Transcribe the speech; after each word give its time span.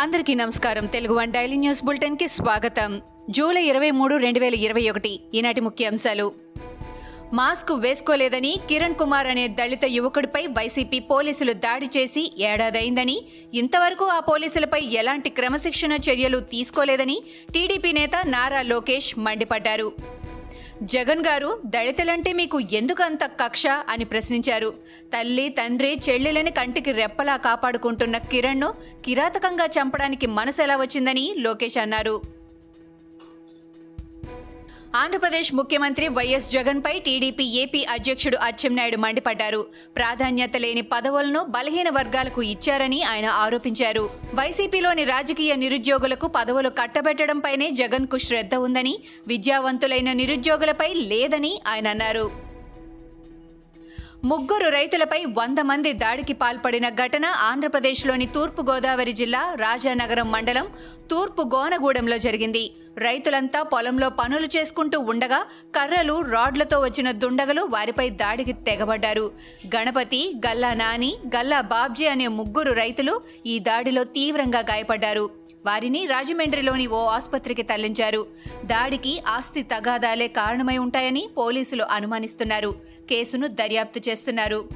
అందరికీ 0.00 0.34
నమస్కారం. 0.34 0.86
Telugu 0.86 1.14
one 1.14 1.32
daily 1.32 1.56
news 1.56 1.84
బులెటిన్కి 1.84 2.28
స్వాగతం. 2.28 3.00
జూలై 3.30 3.62
ఇరవై 3.62 3.90
మూడు 3.90 4.16
రెండు 4.16 4.40
వేల 4.40 4.54
ఇరవై 4.54 4.90
ఒకటి. 4.90 5.20
ఈనాటి 5.34 5.60
ముఖ్యాంశాలు. 5.60 6.32
మాస్క్ 7.32 7.72
వేసుకోలేదని 7.72 8.60
కిరణ్ 8.68 8.94
కుమార్ 8.94 9.26
అనే 9.26 9.48
దళిత 9.48 9.84
యువకుడిపై 9.84 10.46
వైసీపీ 10.46 10.98
పోలీసులు 10.98 11.52
దాడి 11.52 11.86
చేసి 11.86 12.34
ఏడాదైందని 12.38 13.22
ఇంతవరకు 13.54 14.04
ఆ 14.04 14.20
పోలీసులపై 14.20 14.80
ఎలాంటి 14.80 15.30
క్రమశిక్షణ 15.30 15.92
చర్యలు 15.92 16.38
తీసుకోలేదని 16.38 17.22
టీడీపీ 17.54 17.92
నేత 17.92 18.10
నారా 18.26 18.62
లోకేష్ 18.62 19.18
మండిపడ్డారు. 19.18 19.92
జగన్ 20.82 21.22
గారు 21.26 21.60
దళితులంటే 21.66 22.32
మీకు 22.32 22.60
ఎందుకు 22.60 23.02
అంత 23.02 23.24
కక్ష 23.24 23.66
అని 23.66 24.04
ప్రశ్నించారు. 24.04 24.70
తల్లి 25.14 25.48
తండ్రి 25.48 26.00
చెల్లెలని 26.08 26.50
కంటికి 26.50 26.92
రెప్పలా 26.92 27.36
కాపాడుకుంటున్న 27.36 28.18
కిరణ్ను 28.18 28.74
కిరాతకంగా 29.04 29.66
చంపడానికి 29.66 30.26
మనసు 30.26 30.62
ఎలా 30.62 30.76
వచ్చిందని 30.76 31.34
లోకేష్ 31.38 31.78
అన్నారు. 31.78 32.39
ఆంధ్రప్రదేశ్ 34.98 35.48
ముఖ్యమంత్రి 35.54 36.06
వైఎస్ 36.08 36.48
జగన్పై 36.54 36.92
టీడీపీ 37.06 37.44
ఏపీ 37.60 37.80
అధ్యక్షుడు 37.94 38.38
అచ్చెన్నాయుడు 38.46 38.96
మండిపడ్డారు. 38.96 39.60
ప్రాధాన్యత 39.96 40.56
లేని 40.64 40.82
పదవులను 40.94 41.40
బలహీన 41.56 41.88
వర్గాలకు 41.98 42.42
ఇచ్చారని 42.54 43.02
ఆయన 43.12 43.28
ఆరోపించారు. 43.44 44.04
వైసీపీలోని 44.34 45.04
రాజకీయ 45.04 45.54
నిరుద్యోగులకు 45.64 46.28
పదవులు 46.38 46.68
కట్టబెట్టడంపైనే 46.82 47.70
జగన్కు 47.82 48.18
శ్రద్ధ 48.18 48.54
ఉందని 48.66 48.94
విద్యావంతులైన 49.28 50.12
నిరుద్యోగులపై 50.22 50.94
లేదని 50.94 51.60
ఆయన 51.66 51.88
అన్నారు. 51.88 52.49
ముగ్గురు 54.24 54.68
రైతులపై 54.68 55.24
వంద 55.24 55.58
మంది 55.58 55.92
దాడికి 55.92 56.32
పాల్పడిన 56.32 56.88
ఘటన 56.88 57.24
ఆంధ్రప్రదేశ్లోని 57.24 58.26
తూర్పు 58.26 58.62
గోదావరి 58.62 59.12
జిల్లా 59.12 59.54
రాజానగరం 59.54 60.30
మండలం 60.30 60.66
తూర్పు 61.10 61.42
గోనగూడెంలో 61.54 62.18
జరిగింది. 62.18 62.64
రైతులంతా 62.98 63.62
పొలంలో 63.62 64.08
పనులు 64.10 64.48
చేసుకుంటూ 64.56 65.00
ఉండగా 65.00 65.40
కర్రలు 65.76 66.20
రాడ్లతో 66.20 66.80
వచ్చిన 66.80 67.10
దుండగలు 67.10 67.62
వారిపై 67.62 68.10
దాడికి 68.10 68.52
తెగబడ్డారు. 68.52 69.32
గణపతి 69.76 70.22
గల్లా 70.46 70.74
నాని 70.74 71.12
గల్లా 71.36 71.60
బాబ్జీ 71.60 72.06
అనే 72.06 72.28
ముగ్గురు 72.28 72.72
రైతులు 72.72 73.20
ఈ 73.46 73.58
దాడిలో 73.58 74.04
తీవ్రంగా 74.04 74.58
గాయపడ్డారు. 74.58 75.39
వారిని 75.66 76.06
రాజమండ్రిలోని 76.06 76.86
ఓ 76.86 77.06
ఆసుపత్రికి 77.06 77.62
తరలించారు. 77.62 78.26
దాడికి 78.64 79.22
ఆస్తి 79.26 79.62
తగాదాలే 79.62 80.28
కారణమై 80.28 80.78
ఉంటాయని 80.78 81.28
పోలీసులు 81.36 81.84
అనుమానిస్తున్నారు. 81.84 82.74
కేసును 83.08 83.46
దర్యాప్తు 83.46 84.10
చేస్తున్నారు. 84.10 84.68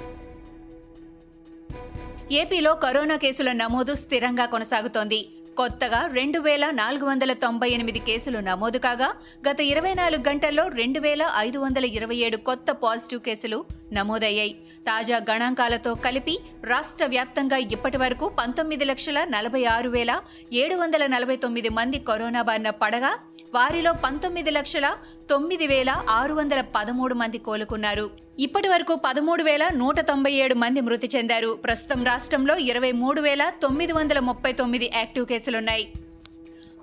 ఏపీలో 2.33 2.75
కరోనా 2.75 3.17
కేసుల 3.17 3.53
నమోదు 3.53 3.95
స్థిరంగా 3.95 4.47
కొనసాగుతోంది. 4.47 5.29
కొత్తగా 5.57 6.11
రెండు 6.13 6.39
వేల 6.39 6.71
నాలుగు 6.71 7.05
వందల 7.05 7.33
తొంభై 7.33 7.69
ఎనిమిది 7.71 7.99
కేసులు 7.99 8.39
నమోదు 8.39 8.79
కాగా 8.79 9.15
గత 9.51 9.61
ఇరవై 9.61 9.95
నాలుగు 9.95 10.29
గంటల్లో 10.29 10.69
రెండు 10.69 11.01
వేల 11.01 11.31
ఐదు 11.37 11.59
వందల 11.59 11.85
ఇరవై 11.85 12.17
ఏడు 12.17 12.37
కొత్త 12.37 12.71
పాజిటివ్ 12.71 13.21
కేసులు 13.21 13.65
నమోదయ్యాయి. 13.93 14.57
తాజా 14.89 15.19
గణాంకాలతో 15.31 15.95
కలిపి 15.95 16.35
రాష్ట్ర 16.65 17.05
వ్యాప్తంగా 17.07 17.57
ఇప్పటి 17.57 17.97
వరకు 17.97 18.27
పంతొమ్మిది 18.39 18.85
లక్షల 18.85 19.19
నలభై 19.25 19.65
ఆరు 19.65 19.89
వేల 19.89 20.13
ఏడు 20.53 20.77
వందల 20.77 21.07
నలభై 21.07 21.37
తొమ్మిది 21.37 21.69
మంది 21.69 21.99
కరోనా 21.99 22.43
బారిన 22.43 22.71
పడగా 22.83 23.13
వారిలో 23.55 23.93
పంతొమ్మిది 24.05 24.51
లక్షల 24.51 24.87
తొమ్మిది 25.31 25.67
వేల 25.67 25.91
ఆరు 26.11 26.35
వందల 26.35 26.61
పదమూడు 26.77 27.15
మంది 27.15 27.39
కోలుకున్నారు. 27.39 28.07
ఇప్పటి 28.39 28.69
వరకు 28.69 28.95
పదమూడు 28.95 29.43
వేల 29.43 29.67
నూట 29.75 30.01
తొంభై 30.01 30.33
ఏడు 30.45 30.55
మంది 30.55 30.81
మృతి 30.81 31.11
చెందారు. 31.17 31.53
ప్రస్తుతం 31.65 32.05
రాష్ట్రంలో 32.05 32.57
ఇరవై 32.71 32.93
మూడు 32.93 33.21
వేల 33.21 33.45
తొమ్మిది 33.63 33.93
వందల 33.93 34.19
ముప్పై 34.31 34.53
తొమ్మిది 34.53 34.89
యాక్టివ్ 34.95 35.27
కేసులున్నాయి. 35.27 35.87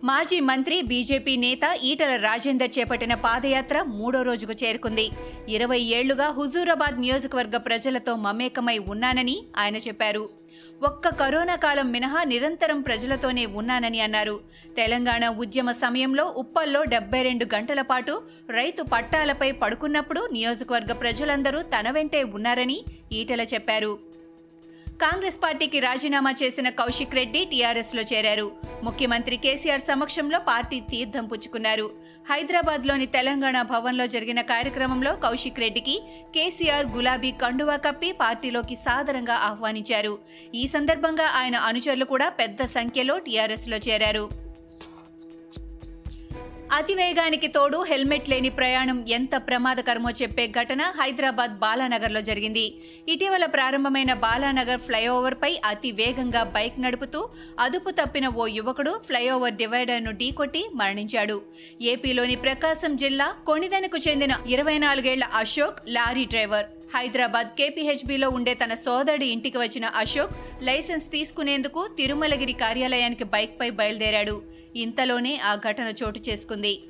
మాజీ 0.04 0.40
మంత్రి 0.40 0.82
బీజేపీ 0.82 1.34
నేత 1.38 1.66
ఈటల 1.84 2.14
రాజేందర్ 2.22 2.72
చేపట్టిన 2.80 3.14
పాదయాత్ర 3.26 3.82
మూడో 3.98 4.22
రోజుకు 4.22 4.54
చేరుకుంది. 4.64 5.06
ఇరవై 5.50 5.80
ఏళ్ళుగా 5.80 6.28
హుజూరాబాద్ 6.28 7.02
నియోజకవర్గ 7.02 7.58
ప్రజలతో 7.58 8.16
మమేకమై 8.16 8.78
ఉన్నానని 8.78 9.44
ఆయన 9.58 9.76
చెప్పారు. 9.76 10.30
ఒక్క 10.84 11.10
కరోనా 11.10 11.56
కాలం 11.56 11.92
మినహా 11.92 12.24
నిరంతరం 12.24 12.82
ప్రజలతోనే 12.82 13.46
ఉన్నానని 13.46 14.00
అన్నారు. 14.00 14.40
తెలంగాణ 14.78 15.28
ఉద్యమ 15.28 15.72
సమయంలో 15.72 16.26
ఉప్పల్లో 16.26 16.84
డెబ్బై 16.84 17.22
రెండు 17.22 17.46
గంటల 17.56 17.82
పాటు 17.82 18.22
రైతు 18.50 18.84
పట్టాలపై 18.84 19.52
పడుకున్నప్పుడు 19.52 20.30
నియోజకవర్గ 20.32 20.94
ప్రజలందరూ 20.94 21.62
తన 21.62 21.90
వెంటే 21.90 22.24
ఉన్నారని 22.24 22.84
ఈటల 23.12 23.42
చెప్పారు. 23.42 24.00
కాంగ్రెస్ 25.02 25.44
పార్టీకి 25.44 25.80
రాజీనామా 25.80 26.34
చేసిన 26.44 26.70
కౌశిక్ 26.70 27.16
రెడ్డి 27.16 27.46
టీఆర్ఎస్లో 27.46 28.02
చేరారు. 28.02 28.52
ముఖ్యమంత్రి 28.84 29.38
కేసీఆర్ 29.38 29.82
సమక్షంలో 29.82 30.40
పార్టీ 30.40 30.80
తీర్థం 30.80 31.26
పుచ్చుకున్నారు. 31.26 32.01
హైదరాబాద్లోని 32.30 33.06
తెలంగాణ 33.16 33.58
భవన్లో 33.72 34.06
జరిగిన 34.14 34.40
కార్యక్రమంలో 34.52 35.12
కౌశిక్ 35.24 35.62
రెడ్డికి 35.64 35.96
కేసీఆర్ 36.36 36.88
గులాబీ 36.96 37.32
కండువా 37.42 37.76
కప్పి 37.86 38.10
పార్టీలోకి 38.22 38.76
సాదరంగా 38.86 39.36
ఆహ్వానించారు. 39.50 40.14
ఈ 40.54 40.64
సందర్భంగా 40.76 41.28
ఆయన 41.42 41.56
అనుచరులు 41.70 42.06
కూడా 42.14 42.30
పెద్ద 42.42 42.66
సంఖ్యలో 42.78 43.18
టీఆర్ఎస్లో 43.26 43.80
చేరారు. 43.88 44.26
అతివేగానికి 46.78 47.48
తోడు 47.56 47.80
హెల్మెట్ 47.90 48.28
లేని 48.32 48.50
ప్రయాణం 48.58 48.98
ఎంత 49.16 49.34
ప్రమాదకరమో 49.48 50.12
చెప్పే 50.20 50.46
ఘటన 50.60 50.82
హైదరాబాద్ 51.00 51.56
బాలానగర్లో 51.64 52.22
జరిగింది. 52.30 52.64
ఇటీవల 53.14 53.46
ప్రారంభమైన 53.56 54.12
బాలానగర్ 54.24 54.82
ఫ్లైఓవర్ 54.86 55.38
పై 55.42 55.52
అతి 55.72 55.92
వేగంగా 56.00 56.44
బైక్ 56.56 56.78
నడుపుతూ 56.86 57.22
అదుపు 57.66 57.92
తప్పిన 58.00 58.28
ఓ 58.44 58.46
యువకుడు 58.58 58.94
ఫ్లైఓవర్ 59.08 59.58
డివైడర్ను 59.62 60.14
ఢీకొట్టి 60.22 60.62
మరణించాడు. 60.82 61.38
ఏపీలోని 61.94 62.38
ప్రకాశం 62.46 62.96
జిల్లా 63.04 63.28
కొణిదెనకు 63.50 64.00
చెందిన 64.08 64.36
ఇరవై 64.56 64.78
నాలుగేళ్ళ 64.86 65.28
అశోక్ 65.42 65.82
లారీ 65.98 66.26
డ్రైవర్. 66.36 66.70
హైదరాబాద్ 66.96 67.52
కేపీహెచ్బీలో 67.60 68.28
ఉండే 68.38 68.54
తన 68.62 68.74
సోదరుడి 68.86 69.28
ఇంటికి 69.36 69.58
వచ్చిన 69.66 69.86
అశోక్ 70.04 70.34
లైసెన్స్ 70.70 71.06
తీసుకునేందుకు 71.14 71.84
తిరుమలగిరి 72.00 72.56
కార్యాలయానికి 72.64 73.28
బైక్పై 73.36 73.70
బయలుదేరాడు. 73.82 74.36
ఇంతలోనే 74.76 75.38
ఆ 75.38 75.56
ఘటన 75.56 75.94
చోటు 76.04 76.20
చేసుకుంది. 76.30 76.84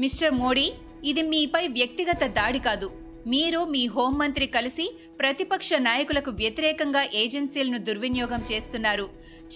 మిస్టర్ 0.00 0.30
మోడీ 0.30 0.72
ఇది 1.04 1.22
మీపై 1.22 1.68
వ్యక్తిగత 1.68 2.24
దాడి 2.24 2.58
కాదు. 2.58 2.90
మీరు 3.26 3.64
మీ 3.64 3.86
హోంమంత్రి 3.86 4.46
కలిసి 4.46 4.90
ప్రతిపక్ష 5.18 5.70
నాయకులకు 5.78 6.30
వ్యతిరేకంగా 6.30 7.08
ఏజెన్సీలను 7.14 7.78
దుర్వినియోగం 7.78 8.44
చేస్తున్నారు. 8.52 9.08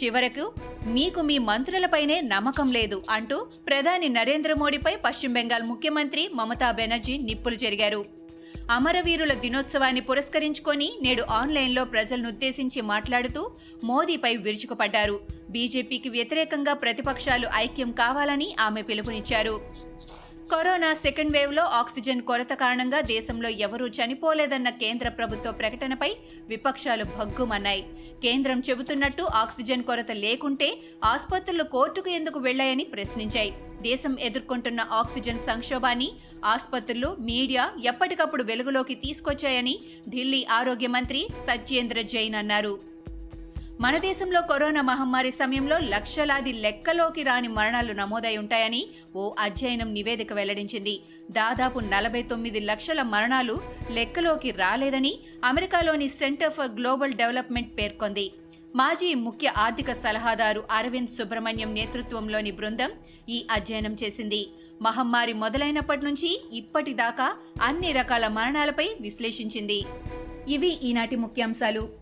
చివరకు 0.03 0.53
మీకు 0.87 1.21
మీ 1.21 1.38
మంత్రులపైనే 1.38 2.21
నమ్మకం 2.21 2.72
లేదు 2.72 3.03
అంటూ 3.10 3.47
ప్రధాని 3.66 4.09
నరేంద్ర 4.09 4.54
మోడీపై 4.54 4.97
పశ్చిమ 4.97 5.33
బెంగాల్ 5.33 5.62
ముఖ్యమంత్రి 5.62 6.28
మమతా 6.34 6.71
బెనర్జీ 6.71 7.19
నిప్పులు 7.19 7.54
జరిగారు. 7.54 8.22
అమరవీరుల 8.71 9.34
దినోత్సవాన్ని 9.34 10.00
పురస్కరించుకొని 10.00 10.93
నేడు 11.03 11.25
ఆన్లైన్లో 11.31 11.84
ప్రజలనుద్దేశించి 11.84 12.81
మాట్లాడుతూ 12.81 13.50
మోదీపై 13.84 14.37
విరుచుకుపడ్డారు. 14.37 15.21
బీజేపీకి 15.50 16.09
వ్యతిరేకంగా 16.09 16.75
ప్రతిపక్షాలు 16.75 17.49
ఐక్యం 17.55 17.93
కావాలని 17.93 18.56
ఆమె 18.61 18.83
పిలుపునిచ్చారు. 18.83 19.61
కరోనా 20.53 20.95
సెకండ్ 20.95 21.33
వేవ్లో 21.33 21.62
ఆక్సిజన్ 21.62 22.21
కొరత 22.21 22.53
కారణంగా 22.53 23.01
దేశంలో 23.01 23.49
ఎవరూ 23.49 23.87
చనిపోలేదన్న 23.87 24.71
కేంద్ర 24.71 25.09
ప్రభుత్వ 25.09 25.53
ప్రకటనపై 25.53 26.17
విపక్షాలు 26.49 27.05
భగ్గుమన్నాయి. 27.05 27.84
కేంద్రం 28.25 28.59
చెబుతున్నట్టు 28.69 29.22
ఆక్సిజన్ 29.43 29.83
కొరత 29.88 30.10
లేకుంటే 30.25 30.69
ఆసుపత్రులు 31.05 31.65
కోర్టుకు 31.75 32.10
ఎందుకు 32.19 32.38
వెళ్ళాయని 32.38 32.84
ప్రశ్నించాయి. 32.94 33.53
దేశం 33.83 34.15
ఎదుర్కొంటున్న 34.28 34.81
ఆక్సిజన్ 35.00 35.41
సంక్షోభాన్ని 35.50 36.09
ఆసుపత్రులు 36.44 37.10
మీడియా 37.31 37.65
ఎప్పటికప్పుడు 37.84 38.43
వెలుగులోకి 38.50 38.94
తీసుకొచ్చాయని 39.05 39.75
ఢిల్లీ 40.09 40.41
ఆరోగ్య 40.59 40.91
మంత్రి 40.97 41.22
సత్యేంద్ర 41.49 42.01
జైన్ 42.15 42.39
అన్నారు. 42.42 42.74
మన 43.83 43.99
దేశంలో 43.99 44.41
కరోనా 44.41 44.81
మహమ్మారి 44.81 45.31
సమయంలో 45.31 45.79
లక్షలాది 45.79 46.53
లెక్కలోకి 46.53 47.23
రాని 47.23 47.49
మరణాలు 47.49 47.93
నమోదై 47.93 48.37
ఉంటాయని 48.37 48.89
ఓ 49.17 49.33
అధ్యయనం 49.39 49.95
నివేదిక 49.95 50.33
వెల్లడించింది. 50.33 51.01
దాదాపు 51.31 51.79
నలభై 51.79 52.23
తొమ్మిది 52.23 52.61
లక్షల 52.61 53.03
మరణాలు 53.03 53.61
లెక్కలోకి 53.91 54.51
రాలేదని 54.51 55.19
అమెరికాలోని 55.45 56.09
సెంటర్ 56.09 56.53
ఫర్ 56.53 56.71
గ్లోబల్ 56.71 57.13
డెవలప్మెంట్ 57.13 57.79
పేర్కొంది. 57.79 58.33
మాజీ 58.77 59.15
ముఖ్య 59.15 59.53
ఆర్థిక 59.57 59.93
సలహాదారు 59.93 60.65
అరవింద్ 60.71 61.09
సుబ్రహ్మణ్యం 61.09 61.75
నేతృత్వంలోని 61.75 62.51
బృందం 62.51 62.91
ఈ 63.29 63.47
అధ్యయనం 63.51 63.97
చేసింది. 64.05 64.49
మహమ్మారి 64.83 65.33
మొదలైనప్పటి 65.33 66.05
నుంచి 66.05 66.45
ఇప్పటిదాకా 66.53 67.37
అన్ని 67.63 67.93
రకాల 67.93 68.29
మరణాలపై 68.29 68.89
విశ్లేషించింది. 69.01 69.84
ఇవి 70.49 70.79
ఈనాటి 70.83 71.17
ముఖ్యాంశాలు. 71.17 72.02